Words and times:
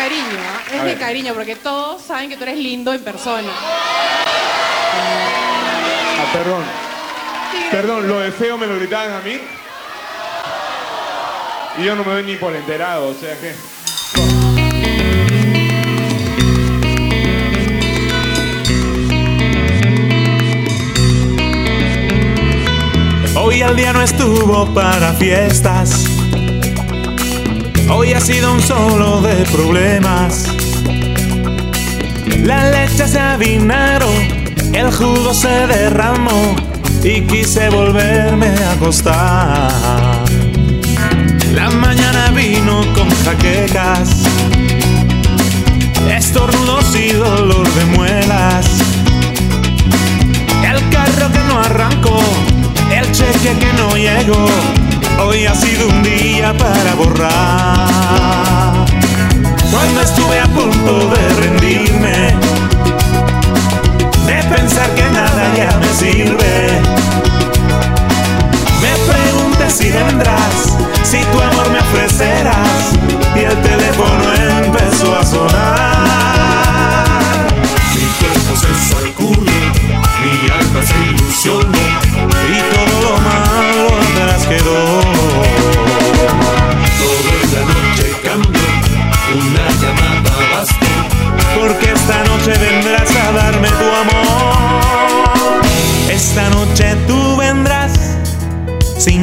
cariño, 0.00 0.40
es 0.72 0.80
A 0.80 0.84
de 0.84 0.90
ver. 0.94 0.98
cariño, 0.98 1.34
porque 1.34 1.56
todos 1.56 2.00
saben 2.02 2.30
que 2.30 2.36
tú 2.36 2.44
eres 2.44 2.56
lindo 2.56 2.92
en 2.92 3.02
persona. 3.04 3.50
Ah, 6.18 6.26
perdón. 6.32 6.62
Perdón, 7.70 8.08
lo 8.08 8.20
de 8.20 8.32
feo 8.32 8.56
me 8.56 8.66
lo 8.66 8.76
gritaban 8.76 9.12
a 9.12 9.20
mí. 9.20 9.38
Y 11.78 11.84
yo 11.84 11.94
no 11.94 12.04
me 12.04 12.12
doy 12.12 12.22
ni 12.24 12.36
por 12.36 12.54
enterado, 12.54 13.08
o 13.08 13.14
sea 13.14 13.38
que. 13.38 13.54
Hoy 23.36 23.62
el 23.62 23.76
día 23.76 23.92
no 23.92 24.02
estuvo 24.02 24.66
para 24.74 25.12
fiestas. 25.14 26.09
Hoy 27.92 28.12
ha 28.12 28.20
sido 28.20 28.52
un 28.52 28.62
solo 28.62 29.20
de 29.20 29.44
problemas. 29.46 30.46
La 32.44 32.70
leche 32.70 33.06
se 33.06 33.18
avinagró, 33.18 34.08
el 34.72 34.92
jugo 34.92 35.34
se 35.34 35.66
derramó 35.66 36.54
y 37.02 37.22
quise 37.22 37.68
volverme 37.68 38.46
a 38.46 38.72
acostar. 38.72 40.09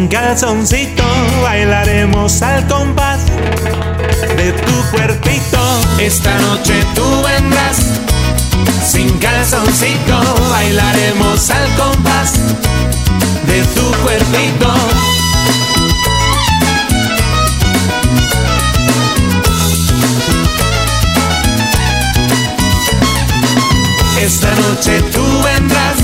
Calzoncito, 0.09 1.03
bailaremos 1.43 2.41
al 2.41 2.65
compás 2.67 3.19
de 4.37 4.51
tu 4.51 4.91
cuerpito. 4.91 5.59
Esta 5.99 6.37
noche 6.39 6.73
tú 6.95 7.03
vendrás 7.23 7.77
sin 8.85 9.09
calzoncito, 9.19 10.49
bailaremos 10.49 11.49
al 11.49 11.75
compás 11.75 12.33
de 13.47 13.63
tu 13.75 13.91
cuerpito. 14.03 14.73
Esta 24.21 24.49
noche 24.55 25.01
tú 25.13 25.23
vendrás 25.43 25.97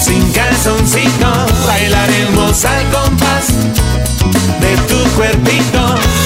sin 0.00 0.32
calzoncito, 0.32 1.46
bailaremos 1.66 2.31
al 2.52 2.86
compás 2.90 3.46
de 4.60 4.76
tu 4.86 5.10
cuerpito. 5.16 6.21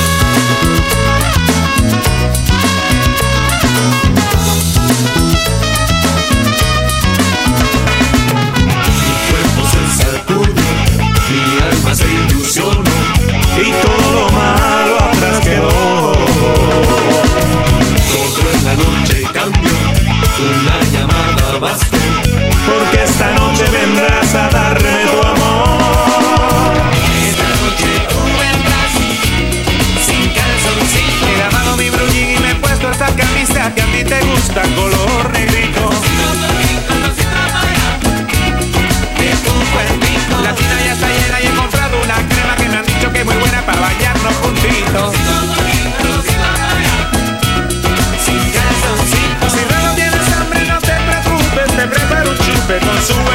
Red 52.77 52.85
and 52.89 53.03
Soul 53.03 53.26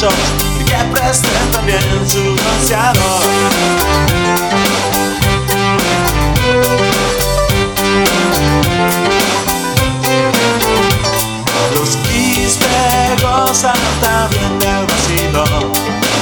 y 0.00 0.64
que 0.64 0.76
presten 0.92 1.50
también 1.50 1.82
su 2.06 2.22
bronceador. 2.22 3.22
Los 11.74 11.96
quispe 11.96 12.66
gozan 13.20 13.74
también 14.00 14.58
del 14.60 14.86
vacío. 14.86 15.72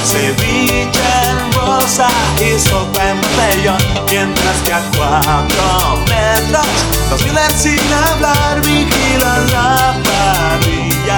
Ceviche 0.03 1.01
en 1.29 1.51
bolsa 1.51 2.07
y 2.39 2.59
sopa 2.59 3.09
en 3.09 3.21
botellón. 3.21 3.77
Mientras 4.09 4.55
que 4.65 4.73
a 4.73 4.81
cuatro 4.97 5.99
metros 6.07 6.65
Los 7.11 7.21
miles 7.23 7.53
sin 7.55 7.93
hablar 7.93 8.59
vigilan 8.61 9.51
la 9.51 9.95
parrilla 10.03 11.17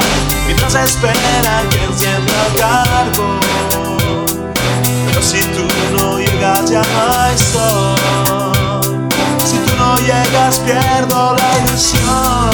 Mientras 0.49 0.73
esperan 0.73 1.69
que 1.69 1.83
encienda 1.83 2.33
el 2.47 2.53
carbón. 2.59 3.39
Pero 5.05 5.21
si 5.21 5.41
tú 5.41 5.67
no 5.95 6.17
llegas 6.17 6.71
ya 6.71 6.81
no 6.81 7.13
hay 7.21 7.37
sol. 7.37 7.95
Si 9.45 9.57
tú 9.57 9.75
no 9.77 9.95
llegas 9.97 10.57
pierdo 10.65 11.35
la 11.35 11.49
ilusión. 11.59 12.49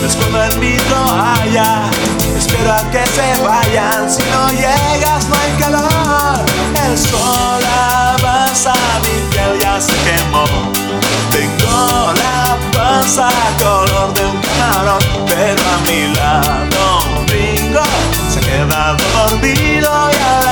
Me 0.00 0.06
escondo 0.06 0.42
en 0.42 0.58
mi 0.58 0.76
toalla 0.88 1.90
Espero 2.38 2.72
a 2.72 2.82
que 2.90 3.04
se 3.06 3.42
vayan. 3.42 4.10
Si 4.10 4.22
no 4.32 4.48
llegas 4.48 5.28
no 5.28 5.34
hay 5.36 5.52
calor. 5.58 6.46
El 6.82 6.96
sol 6.96 7.62
avanza 7.62 8.72
Mi 9.02 9.20
piel 9.30 9.60
ya 9.60 9.78
se 9.78 9.92
quemó. 9.96 10.46
Tengo 11.30 12.14
la 12.14 12.56
panza 12.72 13.28
color 13.58 13.77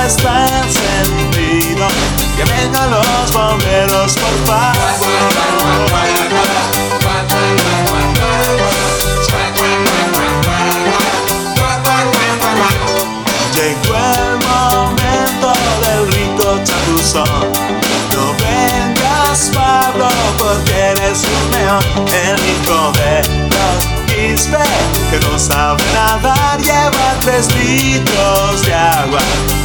y 0.07 0.25
encendido. 0.63 1.85
Que 2.37 2.45
vengan 2.45 2.91
los 2.91 3.33
bomberos, 3.33 4.13
por 4.13 4.45
favor. 4.45 4.77
Llegó 13.53 13.95
el 13.97 14.37
momento 14.47 15.53
del 15.81 16.11
rico 16.13 16.59
chapuzón. 16.63 17.51
No 18.13 18.33
vengas, 18.39 19.51
Pablo, 19.53 20.07
porque 20.37 20.73
eres 20.73 21.23
un 21.25 21.51
león. 21.51 21.83
El 22.07 22.39
hijo 22.45 22.93
de 22.93 23.47
los 23.49 24.47
que 24.47 25.19
no 25.19 25.37
sabe 25.37 25.83
nadar, 25.93 26.59
lleva 26.61 27.15
tres 27.21 27.53
litros 27.55 28.63
de 28.63 28.73
agua. 28.73 28.86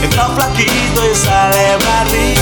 Un 0.05 0.35
flaquito 0.35 1.11
y 1.11 1.15
sale 1.15 1.77
barrido. 1.77 2.42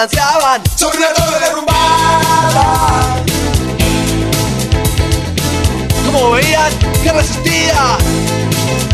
Balanceaban. 0.00 0.62
Sobre 0.76 0.96
una 0.98 1.12
torre 1.12 1.38
derrumbada. 1.40 3.22
Como 6.06 6.30
veían 6.30 6.72
que 7.02 7.12
resistía, 7.12 7.98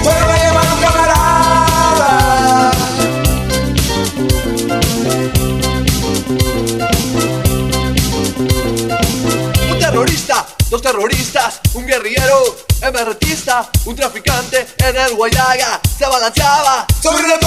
fueron 0.02 0.30
a 0.30 0.36
llamar 0.36 0.66
a 0.66 0.74
un 0.74 0.80
camarada. 0.80 2.72
Un 9.70 9.78
terrorista, 9.78 10.46
dos 10.70 10.82
terroristas, 10.82 11.60
un 11.74 11.86
guerrillero, 11.86 12.56
emertista, 12.82 13.70
un 13.84 13.94
traficante 13.94 14.66
en 14.78 14.96
el 14.96 15.14
Guayaga. 15.14 15.80
Se 15.96 16.04
balanceaba. 16.06 16.84
Sobre 17.00 17.24
una 17.24 17.38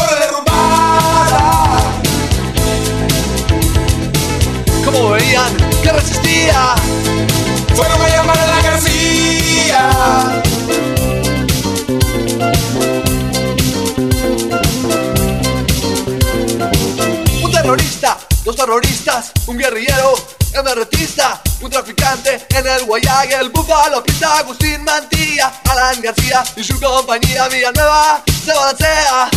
terroristas, 18.69 19.31
un 19.47 19.57
guerrillero, 19.57 20.13
emertista, 20.53 21.41
un 21.61 21.71
traficante 21.71 22.45
en 22.49 22.67
el 22.67 22.85
Guayaga, 22.85 23.39
el 23.39 23.49
búfalo 23.49 24.03
pinta 24.03 24.37
Agustín 24.37 24.83
Mantilla, 24.83 25.51
Alan 25.71 25.99
García 25.99 26.43
y 26.55 26.63
su 26.63 26.79
compañía 26.79 27.47
Villanueva 27.47 28.21
se 28.45 28.53
balancea 28.53 29.29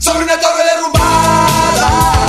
sobre 0.00 0.24
una 0.24 0.40
torre 0.40 0.64
derrumbada. 0.64 2.26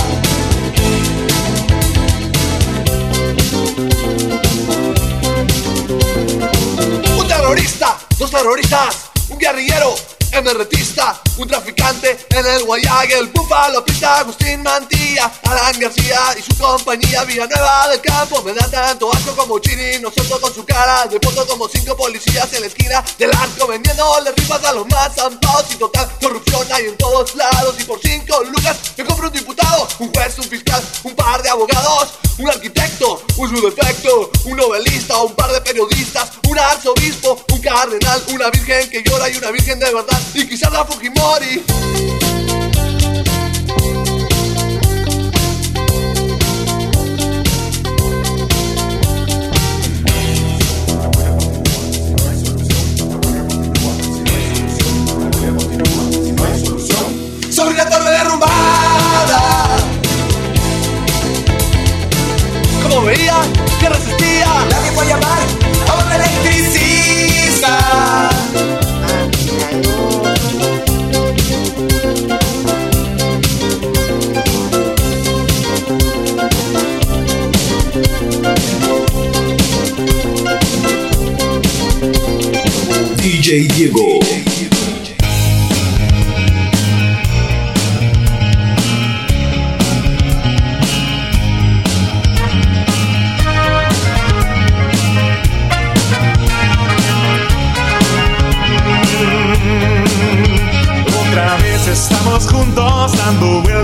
Un 7.18 7.28
terrorista, 7.28 7.98
dos 8.20 8.30
terroristas, 8.30 8.96
un 9.30 9.40
guerrillero, 9.40 9.96
emertista, 10.31 11.22
un 11.38 11.48
traficante 11.48 12.18
en 12.30 12.45
el 12.45 12.63
Guayaga, 12.63 13.18
el 13.18 13.28
búfalo 13.28 13.83
pista 13.83 14.19
Agustín 14.19 14.63
Mantilla, 14.63 15.31
Alan 15.44 15.80
García 15.80 16.19
y 16.38 16.42
su 16.42 16.57
compañía. 16.57 17.24
Villanueva 17.24 17.89
del 17.89 18.01
Campo 18.01 18.42
me 18.44 18.54
da 18.54 18.68
tanto 18.69 19.12
asco 19.13 19.36
como 19.36 19.60
Chini, 19.60 20.00
nosotros 20.01 20.39
con 20.39 20.54
su 20.54 20.66
cara 20.66 21.06
de 21.07 21.19
foto 21.19 21.45
como 21.48 21.68
cinco 21.68 21.95
policías 21.95 22.51
en 22.54 22.62
la 22.62 22.68
esquina 22.68 23.04
del 23.18 23.31
arco 23.31 23.68
vendiendo 23.68 24.19
las 24.24 24.36
ripas 24.36 24.63
a 24.63 24.74
los 24.74 24.88
más 24.88 25.13
zampados. 25.16 25.66
Y 25.72 25.75
total 25.75 26.10
corrupción 26.22 26.68
hay 26.72 26.86
en 26.86 26.98
todos 26.98 27.36
lados. 27.36 27.75
Y 27.80 27.84
por 27.84 28.00
cinco 28.01 28.44
lucas 28.44 28.77
me 28.98 29.06
compro 29.06 29.27
un 29.27 29.34
diputado, 29.34 29.88
un 30.00 30.12
juez, 30.13 30.38
un 30.39 30.45
fiscal, 30.45 30.84
un 31.04 31.16
par 31.16 31.42
de 31.42 31.50
abogados, 31.50 32.10
un 32.38 32.50
arquitecto, 32.50 33.22
un 33.38 33.50
subdefecto, 33.50 34.31
un 34.45 34.57
novelista, 34.57 35.18
un 35.22 35.34
par 35.36 35.51
de 35.51 35.62
periodistas, 35.62 36.31
un 36.48 36.57
arzobispo, 36.57 37.44
un 37.51 37.62
cardenal, 37.62 38.24
una 38.34 38.50
virgen 38.50 38.89
que 38.89 39.04
llora 39.04 39.30
y 39.30 39.38
una 39.38 39.51
virgen 39.51 39.80
de 39.80 39.94
verdad 39.94 40.21
y 40.34 40.48
quizás 40.48 40.72
la 40.72 40.86
Fujimori. 40.86 42.31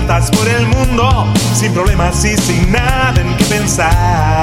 Por 0.08 0.48
el 0.48 0.66
mundo 0.66 1.30
sin 1.54 1.70
problemas 1.74 2.24
y 2.24 2.34
sin 2.38 2.72
nada 2.72 3.12
en 3.20 3.36
que 3.36 3.44
pensar. 3.44 4.42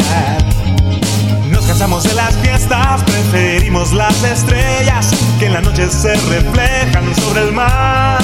Nos 1.49 1.65
cansamos 1.65 2.03
de 2.03 2.13
las 2.13 2.35
fiestas, 2.37 3.01
preferimos 3.01 3.91
las 3.91 4.23
estrellas 4.23 5.09
que 5.39 5.47
en 5.47 5.53
la 5.53 5.61
noche 5.61 5.89
se 5.89 6.13
reflejan 6.29 7.15
sobre 7.15 7.41
el 7.45 7.51
mar. 7.51 8.21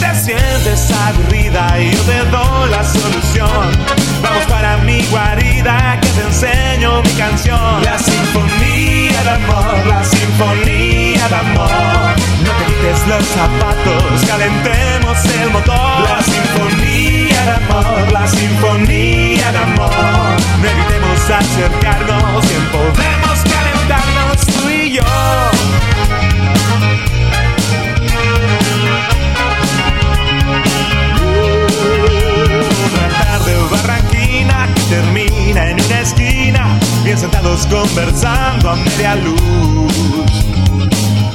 Te 0.00 0.14
sientes 0.14 0.90
aburrida 0.90 1.78
y 1.78 1.92
yo 1.92 2.02
te 2.02 2.24
doy 2.30 2.70
la 2.70 2.82
solución, 2.82 3.70
vamos 4.22 4.44
para 4.48 4.78
mi 4.78 5.02
guarida 5.06 5.98
que 6.00 6.08
te 6.08 6.22
enseño 6.22 7.02
mi 7.02 7.10
canción. 7.10 7.82
La 7.82 7.98
sinfonía 7.98 9.22
de 9.22 9.30
amor, 9.30 9.86
la 9.86 10.02
sinfonía 10.02 11.28
de 11.28 11.34
amor. 11.34 11.70
No 12.42 12.50
te 12.58 12.64
quites 12.64 13.06
los 13.08 13.24
zapatos, 13.26 14.26
calentemos 14.26 15.24
el 15.42 15.50
motor. 15.50 16.08
La 16.08 16.22
sinfonía 16.22 17.44
de 17.44 17.52
amor, 17.52 18.12
la 18.12 18.26
sinfonía 18.26 19.52
de 19.52 19.58
amor. 19.58 19.90
No 20.60 20.68
evitemos 20.68 21.30
acercarnos, 21.30 22.48
bien 22.48 22.64
podemos 22.72 23.38
calentarnos 23.38 23.59
sentados 37.20 37.66
conversando 37.66 38.70
a 38.70 38.76
media 38.76 39.14
luz. 39.16 39.92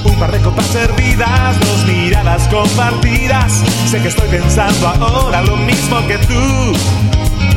Un 0.04 0.16
par 0.16 0.32
de 0.32 0.40
copas 0.40 0.66
servidas, 0.66 1.60
dos 1.60 1.86
miradas 1.86 2.48
compartidas. 2.48 3.62
Sé 3.88 4.02
que 4.02 4.08
estoy 4.08 4.28
pensando 4.30 4.88
ahora 4.88 5.44
lo 5.44 5.56
mismo 5.58 5.98
que 6.08 6.18
tú. 6.18 6.74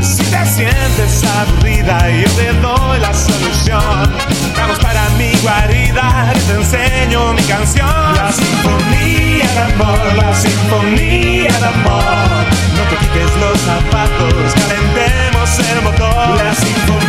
Si 0.03 0.23
te 0.25 0.45
sientes 0.45 1.25
aburrida, 1.25 1.99
yo 2.11 2.31
te 2.33 2.53
doy 2.61 3.01
la 3.01 3.15
solución. 3.15 4.13
Vamos 4.55 4.79
para 4.81 5.09
mi 5.17 5.33
guarida, 5.41 6.31
te 6.47 6.53
enseño 6.53 7.33
mi 7.33 7.43
canción. 7.45 8.15
La 8.15 8.31
sinfonía 8.31 9.49
de 9.55 9.73
amor, 9.73 10.15
la 10.17 10.35
sinfonía 10.35 11.59
de 11.59 11.67
amor. 11.67 12.05
No 12.77 12.83
te 12.91 12.97
quites 12.97 13.37
los 13.41 13.59
zapatos, 13.61 14.53
calentemos 14.55 15.59
el 15.71 15.83
motor. 15.83 16.45
La 16.45 16.55
sinfonía 16.55 17.08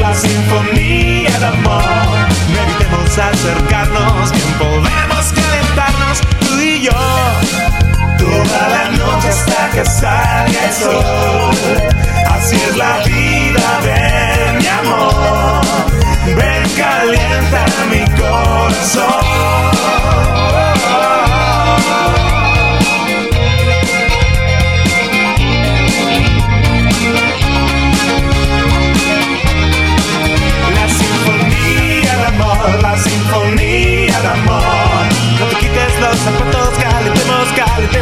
la 0.00 0.14
sinfonía 0.14 1.38
de 1.38 1.46
amor. 1.46 1.82
No 2.88 2.98
acercarnos, 3.22 4.32
bien 4.32 4.52
podemos 4.58 5.32
calentarnos 5.32 6.20
tú 6.40 6.60
y 6.60 6.82
yo. 6.82 6.92
Toda 8.18 8.68
la 8.68 8.90
noche 8.90 9.28
hasta 9.28 9.70
que 9.70 9.84
salga 9.84 10.64
el 10.64 10.72
sol. 10.72 11.54
Así 12.30 12.56
es 12.56 12.76
la 12.76 12.98
vida, 13.04 13.80
ven 13.84 14.58
mi 14.58 14.66
amor. 14.66 15.64
Ven, 16.26 16.68
calienta 16.76 17.64
mi 17.90 18.04
corazón. 18.20 19.95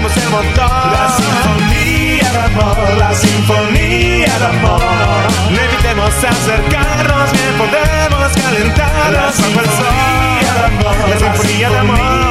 Calentemos 0.05 0.17
el 0.17 0.31
motor. 0.31 0.93
La 0.93 1.09
sinfonía 1.17 2.31
de 2.31 2.39
amor, 2.39 2.99
la 2.99 3.15
sinfonía 3.15 4.39
de 4.39 4.47
amor. 4.47 4.83
No 5.51 5.61
evitemos 5.61 6.25
acercarnos, 6.25 7.33
bien 7.33 7.55
podemos 7.59 8.33
calentarnos 8.33 9.41
bajo 9.41 9.61
el 9.61 9.67
sol. 9.67 9.87
de 10.41 10.65
amor, 10.65 11.09
la 11.09 11.19
sinfonía 11.19 11.71
de 11.71 11.79
amor. 11.79 12.24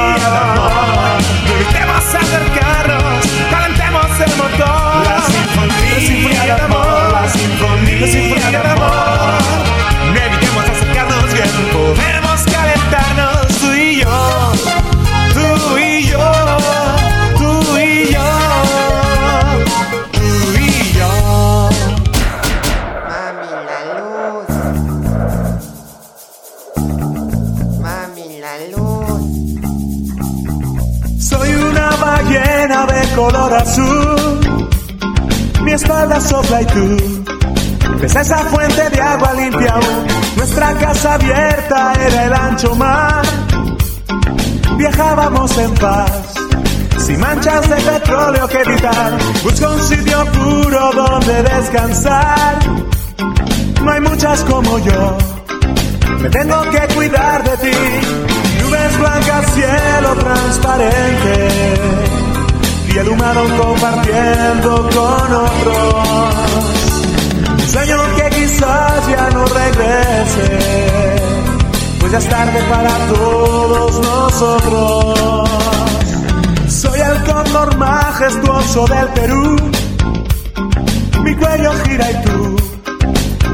Sopla 36.34 36.60
esa 38.02 38.38
fuente 38.50 38.90
de 38.90 39.00
agua 39.00 39.32
limpia. 39.34 39.74
Nuestra 40.36 40.74
casa 40.74 41.14
abierta 41.14 41.92
era 42.06 42.24
el 42.24 42.32
ancho 42.32 42.74
mar, 42.74 43.22
viajábamos 44.76 45.56
en 45.58 45.74
paz. 45.74 46.34
Sin 46.98 47.20
manchas 47.20 47.68
de 47.68 47.76
petróleo 47.76 48.48
que 48.48 48.60
evitar, 48.62 49.12
busco 49.42 49.68
un 49.68 49.82
sitio 49.82 50.24
puro 50.32 50.90
donde 50.92 51.42
descansar. 51.42 52.58
No 53.82 53.90
hay 53.90 54.00
muchas 54.00 54.40
como 54.44 54.78
yo, 54.78 55.18
me 56.20 56.30
tengo 56.30 56.62
que 56.70 56.94
cuidar 56.94 57.44
de 57.44 57.56
ti. 57.58 57.76
Nubes 58.62 58.98
blancas, 58.98 59.54
cielo 59.54 60.14
transparente. 60.16 62.23
Y 62.94 62.98
humano 63.08 63.42
compartiendo 63.60 64.88
con 64.94 65.34
otros. 65.34 65.94
Sueño 67.72 67.96
que 68.14 68.30
quizás 68.36 69.08
ya 69.08 69.30
no 69.30 69.44
regrese. 69.46 71.16
Pues 71.98 72.12
ya 72.12 72.18
es 72.18 72.28
tarde 72.28 72.62
para 72.70 72.96
todos 73.08 74.00
nosotros. 74.00 75.50
Soy 76.68 77.00
el 77.00 77.24
cóndor 77.24 77.76
majestuoso 77.78 78.86
del 78.86 79.08
Perú. 79.08 79.56
Mi 81.24 81.34
cuello 81.34 81.72
gira 81.84 82.12
y 82.12 82.22
tú 82.22 82.56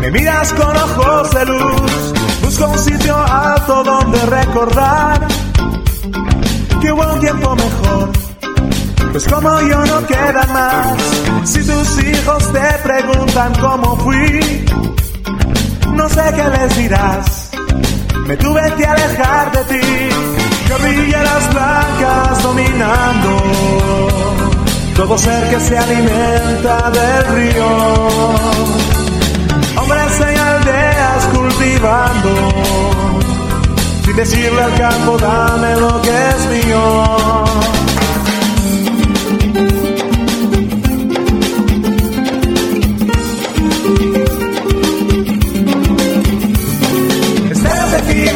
me 0.01 0.11
miras 0.11 0.53
con 0.53 0.77
ojos 0.77 1.31
de 1.31 1.47
luz. 1.47 2.13
Busco 2.43 2.67
un 2.67 2.79
sitio 2.79 3.17
alto 3.17 3.85
donde 3.85 4.19
recordar 4.27 5.27
que 6.83 6.93
hubo 6.93 7.11
un 7.15 7.21
tiempo 7.21 7.57
mejor. 7.57 8.30
Pues 9.11 9.25
como 9.27 9.61
yo 9.63 9.85
no 9.87 10.07
queda 10.07 10.47
más. 10.53 11.49
Si 11.49 11.61
tus 11.65 12.05
hijos 12.05 12.53
te 12.53 12.79
preguntan 12.83 13.53
cómo 13.61 13.97
fui, 13.97 14.65
no 15.95 16.09
sé 16.09 16.23
qué 16.37 16.45
les 16.59 16.77
dirás. 16.77 17.51
Me 18.27 18.37
tuve 18.37 18.63
que 18.77 18.87
alejar 18.87 19.53
de 19.53 19.65
ti. 19.65 19.87
Guerrilleras 20.69 21.53
blancas 21.53 22.43
dominando. 22.43 23.43
Todo 24.97 25.19
ser 25.19 25.51
que 25.51 25.61
se 25.61 25.79
alimenta 25.79 26.91
del 26.91 27.27
río 27.35 28.31
hombres 29.77 30.21
en 30.21 30.39
aldeas 30.39 31.25
cultivando, 31.35 32.31
sin 34.05 34.17
decirle 34.17 34.63
al 34.63 34.75
campo 34.75 35.17
dame 35.19 35.77
lo 35.77 36.01
que 36.03 36.11
es 36.11 36.65
mío. 36.65 37.45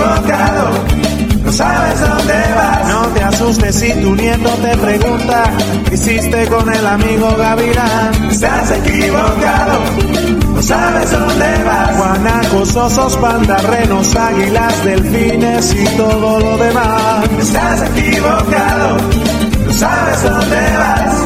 Equivocado, 0.04 0.70
no 1.44 1.52
sabes 1.52 2.00
dónde 2.00 2.34
vas. 2.54 2.88
No 2.88 3.06
te 3.08 3.22
asustes 3.22 3.74
si 3.76 3.92
tu 4.02 4.14
nieto 4.14 4.50
te 4.50 4.76
pregunta 4.76 5.44
¿qué 5.88 5.94
hiciste 5.94 6.46
con 6.46 6.72
el 6.72 6.86
amigo 6.86 7.34
Gavilán. 7.36 8.24
Estás 8.30 8.70
equivocado, 8.72 9.80
no 10.54 10.62
sabes 10.62 11.10
dónde 11.10 11.64
vas. 11.64 11.96
Guanacos, 11.96 12.76
osos, 12.76 13.16
pandarrenos, 13.16 14.14
águilas, 14.16 14.84
delfines 14.84 15.74
y 15.74 15.84
todo 15.96 16.40
lo 16.40 16.58
demás. 16.58 17.28
Estás 17.40 17.82
equivocado, 17.90 18.96
no 19.66 19.72
sabes 19.72 20.22
dónde 20.22 20.76
vas. 20.78 21.24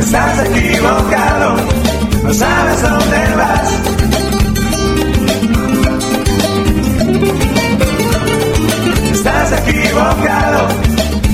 Estás 0.00 0.44
equivocado, 0.46 1.41
no 2.32 2.38
sabes 2.38 2.82
dónde 2.82 3.34
vas. 3.36 3.68
Estás 9.12 9.52
equivocado, 9.60 10.68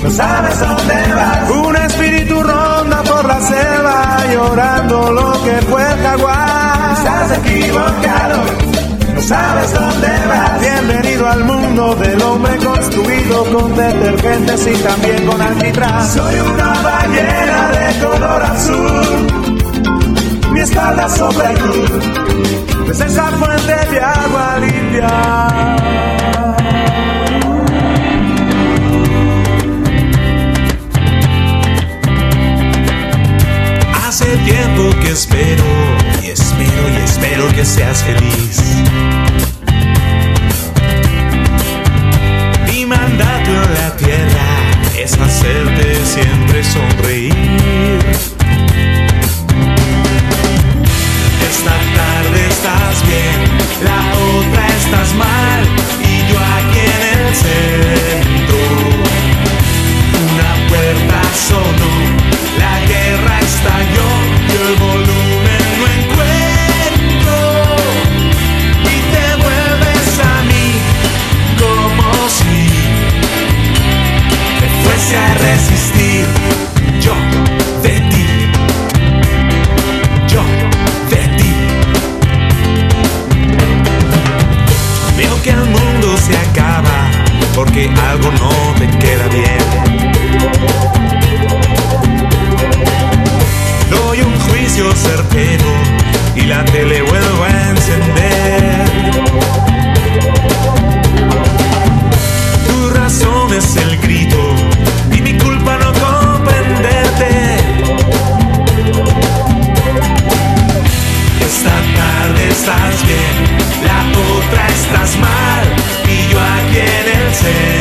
no 0.02 0.11
sabes 0.11 0.59
dónde 0.59 1.14
vas. 1.14 1.50
Un 1.50 1.76
espíritu 1.76 2.43
ronda 2.43 3.02
por 3.05 3.25
la 3.26 3.40
selva 3.40 4.25
llorando 4.33 5.12
lo 5.12 5.33
que 5.45 5.62
fue 5.71 5.83
el 5.83 5.99
jaguar. 6.02 6.93
Estás 6.99 7.38
equivocado, 7.38 8.43
no 9.14 9.23
sabes 9.23 9.73
dónde 9.75 10.09
vas. 10.26 10.61
Bienvenido 10.61 11.28
al 11.28 11.45
mundo 11.45 11.95
del 11.95 12.21
hombre 12.23 12.57
construido 12.57 13.45
con 13.45 13.76
detergentes 13.76 14.67
y 14.67 14.83
también 14.83 15.26
con 15.26 15.40
alquitrán. 15.40 16.09
Soy 16.09 16.40
una 16.40 16.73
ballena 16.83 17.71
de 17.71 18.05
color 18.05 18.43
azul, 18.43 19.48
mi 20.59 20.65
espalda 20.65 21.09
sobre 21.09 21.55
tú. 21.55 22.91
Es 22.91 23.00
esa 23.00 23.27
fuente 23.38 23.77
de 23.93 24.00
agua 24.00 24.59
limpia. 24.59 25.09
Hace 34.05 34.37
tiempo 34.38 34.91
que 35.00 35.11
espero 35.12 35.65
y 36.25 36.27
espero 36.31 36.83
y 36.93 36.97
espero 37.05 37.49
que 37.55 37.65
seas 37.65 38.03
feliz. 38.03 38.61
Mi 42.67 42.85
mandato 42.85 43.50
en 43.50 43.75
la 43.75 43.97
tierra 43.97 44.49
es 44.99 45.12
hacerte 45.12 46.05
siempre 46.05 46.65
sonreír. 46.65 48.38
estás 52.59 53.07
bien, 53.07 53.41
la 53.85 54.00
otra 54.37 54.67
estás 54.77 55.15
mal 55.15 55.62
y 56.03 56.15
yo 56.29 56.38
aquí 56.57 56.81
en 56.97 57.03
el 57.15 57.35
centro. 57.45 58.59
Una 60.33 60.50
puerta 60.69 61.21
sonó, 61.49 61.95
la 62.59 62.75
guerra 62.87 63.41
estalló. 63.41 64.08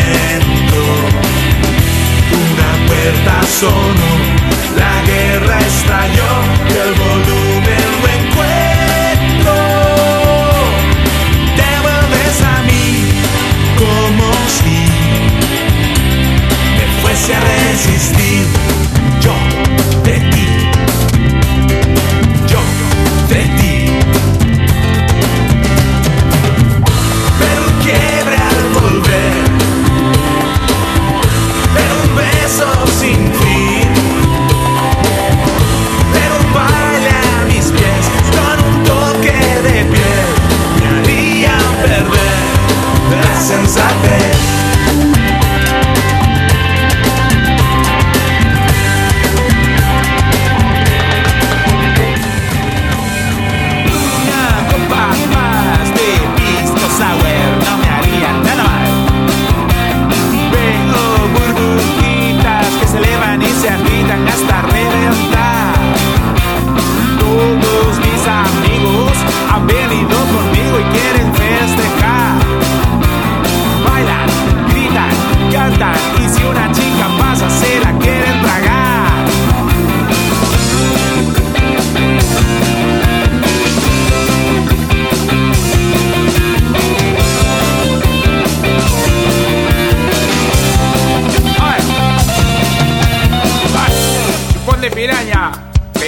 momento. 0.07 0.81
Una 2.31 2.87
puerta 2.87 3.43
solo, 3.47 4.07
la 4.75 5.01
guerra 5.05 5.59
está. 5.59 5.96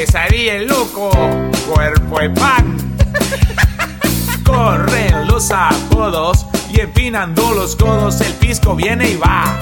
pesadilla 0.05 0.55
el 0.55 0.67
loco, 0.67 1.11
cuerpo 1.67 2.21
y 2.23 2.29
pan. 2.29 2.77
Corren 4.45 5.27
los 5.27 5.51
apodos 5.51 6.45
y 6.71 6.79
empinando 6.79 7.53
los 7.53 7.75
codos 7.75 8.21
el 8.21 8.31
pisco 8.35 8.77
viene 8.77 9.09
y 9.09 9.15
va. 9.17 9.61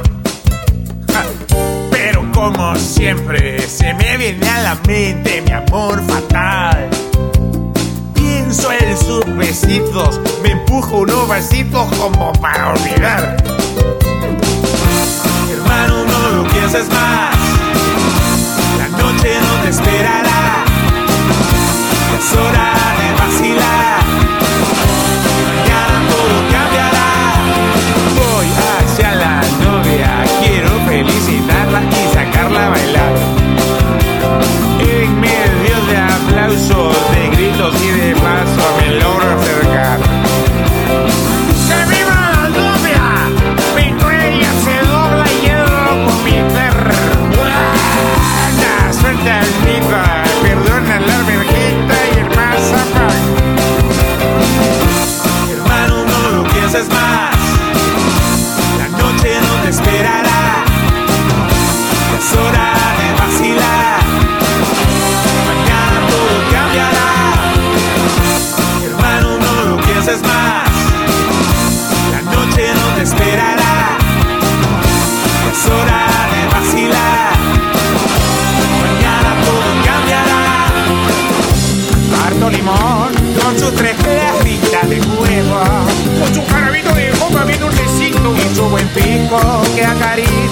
Pero 1.90 2.32
como 2.34 2.76
siempre 2.76 3.60
se 3.68 3.96
me 3.96 4.16
viene 4.18 4.48
a 4.48 4.62
la 4.62 4.76
mente 4.88 5.42
mi 5.42 5.54
amor 5.54 6.04
fatal. 6.04 6.88
Pienso 8.14 8.72
en 8.72 8.96
sus 8.96 9.26
besitos, 9.38 10.22
me 10.44 10.52
empujo 10.52 10.98
unos 10.98 11.28
vasitos 11.28 11.88
como 11.98 12.32
para 12.34 12.74
olvidar. 12.74 13.38
Hermano, 15.52 16.06
no 16.06 16.30
lo 16.30 16.48
pienses 16.50 16.88
más. 16.90 17.36
La 18.78 18.88
noche 18.90 19.34
no 19.42 19.64
te 19.64 19.70
esperará 19.70 20.27
vacilar. 23.20 24.04
Ya 25.68 25.84
todo 26.12 26.38
cambiará. 26.54 27.10
Voy 28.20 28.48
hacia 28.68 29.16
la 29.16 29.42
novia, 29.64 30.24
quiero 30.42 30.72
felicitarla 30.88 31.82
y 31.84 32.14
sacarla 32.14 32.66
a 32.66 32.70
bailar. 32.70 33.16
En 34.80 35.20
medio 35.20 35.76
de 35.90 35.98
aplausos, 35.98 36.96
de 37.12 37.30
gritos 37.36 37.74
y 37.82 37.92
de 38.00 38.16
paso 38.16 38.62
a 38.68 38.82
melón. 38.82 39.17
blanco 89.28 89.62
que 89.76 89.84
acaricia. 89.84 90.47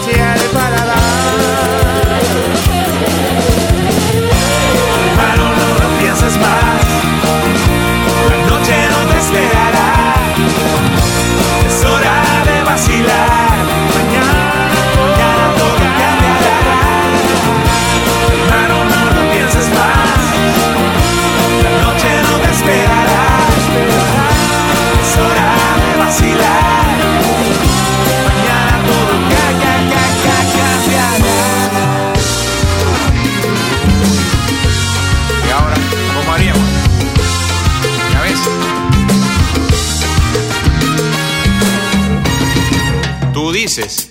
Mm, 43.77 44.09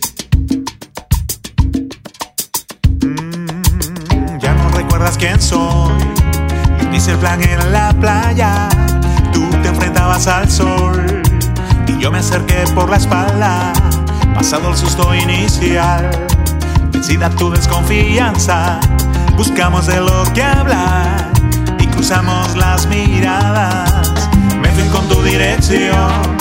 ya 4.38 4.52
no 4.52 4.68
recuerdas 4.76 5.16
quién 5.16 5.40
soy. 5.40 5.94
Dice 6.92 7.12
el 7.12 7.18
plan 7.18 7.40
en 7.42 7.72
la 7.72 7.94
playa. 7.98 8.68
Tú 9.32 9.48
te 9.62 9.68
enfrentabas 9.68 10.26
al 10.26 10.50
sol. 10.50 11.22
Y 11.86 11.98
yo 11.98 12.12
me 12.12 12.18
acerqué 12.18 12.64
por 12.74 12.90
la 12.90 12.98
espalda. 12.98 13.72
Pasado 14.34 14.68
el 14.68 14.76
susto 14.76 15.14
inicial. 15.14 16.10
Vencida 16.92 17.30
tu 17.30 17.48
desconfianza. 17.50 18.80
Buscamos 19.34 19.86
de 19.86 19.98
lo 19.98 20.24
que 20.34 20.42
hablar. 20.42 21.32
Y 21.78 21.86
cruzamos 21.86 22.54
las 22.54 22.86
miradas. 22.86 24.28
Me 24.60 24.68
fui 24.72 24.86
con 24.88 25.08
tu 25.08 25.22
dirección. 25.22 26.36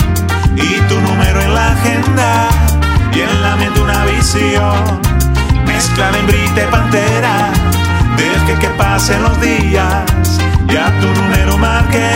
Y 0.58 0.82
tu 0.90 1.00
número 1.00 1.42
en 1.42 1.54
la 1.54 1.72
agenda 1.72 2.50
y 3.16 3.22
en 3.22 3.42
la 3.42 3.56
mente 3.56 3.80
una 3.82 4.06
visión. 4.06 5.02
Mezcla 5.66 6.12
de 6.12 6.20
y 6.20 6.72
pantera, 6.72 7.52
deje 8.18 8.60
que 8.60 8.68
pasen 8.70 9.22
los 9.24 9.40
días 9.42 10.40
y 10.70 10.76
a 10.76 10.92
tu 11.00 11.08
número 11.22 11.58
marqué. 11.58 12.12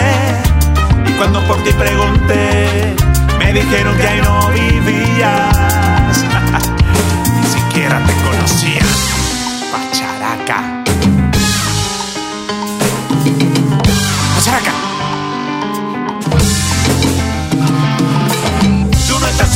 Y 1.08 1.12
cuando 1.14 1.42
por 1.48 1.58
ti 1.64 1.72
pregunté, 1.72 2.96
me 3.40 3.54
dijeron 3.54 3.96
que 3.98 4.08
ahí 4.08 4.22
no 4.22 4.50
vivías. 4.50 6.26
Ni 7.36 7.48
siquiera 7.48 8.02
te 8.06 8.14
conocían. 8.24 8.88
Pacharaca. 9.72 10.84
Pacharaca. 14.36 14.88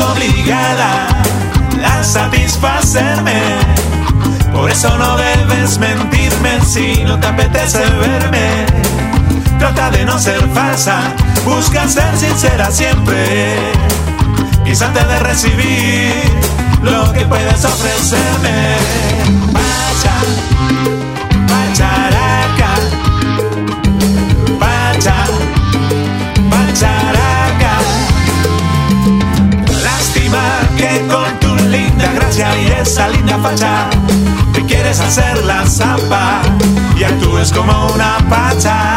Obligada 0.01 1.11
satisfacerme. 2.04 3.42
Por 4.54 4.70
eso 4.70 4.98
no 4.98 5.18
debes 5.18 5.78
mentirme 5.78 6.62
si 6.66 7.04
no 7.04 7.20
te 7.20 7.28
apetece 7.28 7.80
verme. 7.80 8.66
Trata 9.60 9.92
de 9.92 10.06
no 10.06 10.18
ser 10.20 10.42
falsa, 10.50 11.14
busca 11.46 11.88
ser 11.88 12.18
sincera 12.18 12.72
siempre. 12.72 13.56
Quizá 14.66 14.88
antes 14.88 15.08
de 15.08 15.20
recibir 15.20 16.14
lo 16.82 17.12
que 17.14 17.22
puedes 17.26 17.64
ofrecerme. 17.64 18.76
Pacha, 19.54 20.16
pacharaca, 21.48 22.72
pacha, 24.60 25.16
pacharaca. 26.50 27.74
Lástima 29.84 30.42
que 30.78 31.08
con 31.08 31.40
tu 31.40 31.51
linda 32.12 32.26
gracia 32.26 32.62
y 32.62 32.67
esa 32.82 33.08
linda 33.10 33.38
facha 33.39 33.89
te 34.54 34.65
quieres 34.65 35.00
hacer 35.00 35.43
la 35.45 35.65
zapa 35.65 36.41
y 36.97 37.04
actúes 37.04 37.52
como 37.52 37.93
una 37.93 38.17
pacha, 38.30 38.95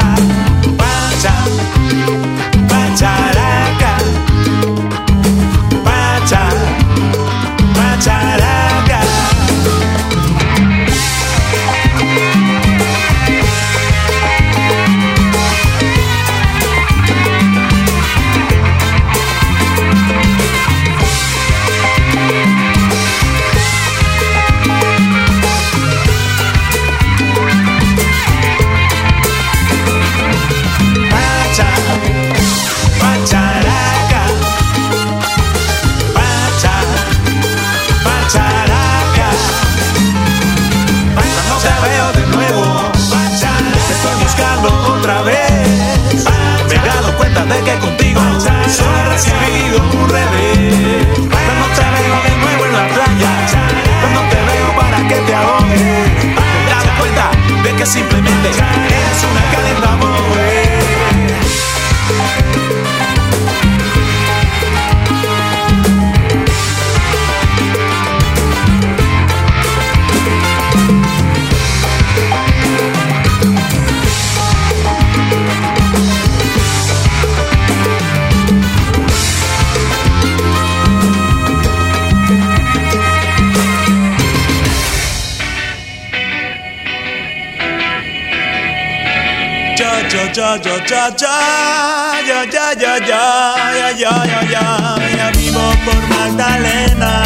ya, 90.86 91.08
ya, 91.16 92.20
ya, 92.26 92.44
ya, 92.44 92.74
ya, 92.74 92.98
ya, 92.98 93.22
ya, 93.68 93.90
ya, 93.92 94.12
ya, 94.26 94.44
ya, 94.50 95.16
ya, 95.16 95.30
vivo 95.32 95.72
por 95.84 96.00
Magdalena, 96.08 97.22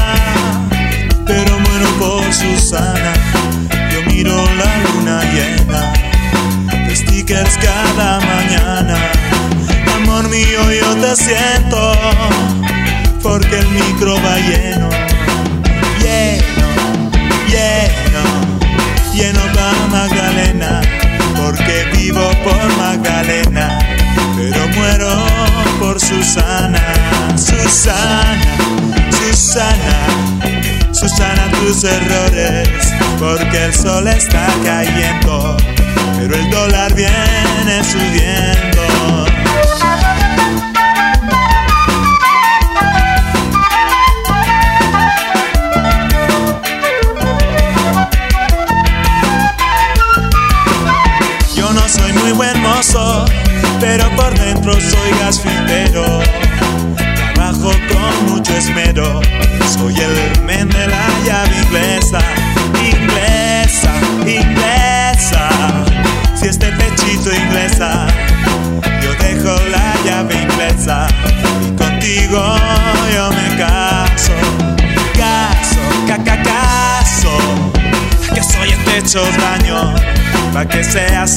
pero 1.27 1.59
muero 1.59 1.91
por 1.99 2.33
Susana. 2.33 3.13
Yo 3.93 4.03
miro 4.07 4.37
la 4.61 4.71
luna 4.85 5.23
llena, 5.35 5.93
de 6.87 6.95
stickers 6.95 7.59
cada 7.59 8.21
mañana. 8.21 8.97
Amor 9.97 10.29
mío, 10.29 10.61
yo 10.73 10.95
te 10.97 11.17
siento, 11.17 11.93
porque 13.23 13.59
el 13.59 13.69
micro 13.69 14.15
va 14.23 14.39
lleno, 14.39 14.89
lleno, 16.01 16.69
lleno, 17.49 18.23
lleno 19.15 19.41
para 19.53 19.87
Magdalena 19.91 20.88
porque 21.49 21.87
vivo 21.97 22.29
por 22.45 22.77
Magdalena, 22.77 23.79
pero 24.37 24.69
muero 24.69 25.27
por 25.81 25.99
Susana, 25.99 26.79
Susana, 27.37 28.39
Susana, 29.11 30.93
Susana 30.93 31.51
tus 31.61 31.85
errores, 31.85 32.69
porque 33.19 33.65
el 33.65 33.75
sol 33.75 34.09
está 34.09 34.47
cayendo, 34.63 35.57
pero 36.19 36.35
el 36.35 36.51
dólar 36.51 36.93
viene 36.95 37.83
subiendo. 37.83 39.38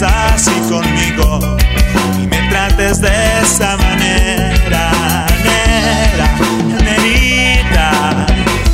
Así 0.01 0.51
conmigo 0.69 1.39
y 2.21 2.27
me 2.27 2.49
trates 2.49 3.01
de 3.01 3.09
esa 3.41 3.77
manera 3.77 4.91
nera, 5.43 6.27
nerita 6.83 8.25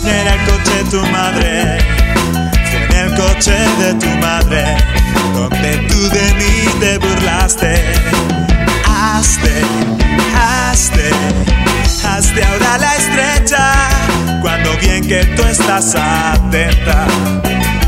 era 0.05 0.33
el 0.33 0.41
coche 0.49 0.83
de 0.83 0.89
tu 0.89 1.05
madre 1.07 1.77
en 2.71 2.95
el 2.95 3.15
coche 3.15 3.57
de 3.79 3.93
tu 3.95 4.09
madre 4.19 4.77
donde 5.33 5.77
tú 5.89 6.09
de 6.09 6.33
mí 6.35 6.79
te 6.79 6.97
burlaste 6.97 7.83
hazte, 8.85 9.61
hazte 10.35 11.09
hazte 12.07 12.43
ahora 12.45 12.77
la 12.77 12.95
estrecha 12.95 13.73
cuando 14.41 14.77
bien 14.77 15.05
que 15.05 15.25
tú 15.35 15.43
estás 15.43 15.95
atenta 15.95 17.07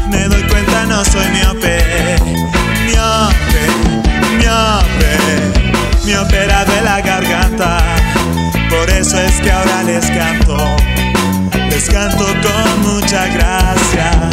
me 0.09 0.23
doy 0.27 0.41
cuenta 0.43 0.85
no 0.85 1.05
soy 1.05 1.27
miope, 1.29 1.78
miope, 4.99 6.05
miope 6.05 6.43
era 6.43 6.65
de 6.65 6.81
la 6.81 7.01
garganta. 7.01 7.79
Por 8.69 8.89
eso 8.89 9.19
es 9.19 9.39
que 9.41 9.51
ahora 9.51 9.83
les 9.83 10.05
canto, 10.11 10.57
les 11.69 11.89
canto 11.89 12.25
con 12.25 12.93
mucha 12.93 13.27
gracia. 13.27 14.29